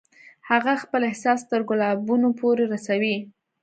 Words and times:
هغه 0.49 0.73
خپل 0.83 1.01
احساس 1.09 1.39
تر 1.51 1.61
ګلابونو 1.69 2.29
پورې 2.39 2.63
رسوي 2.73 3.17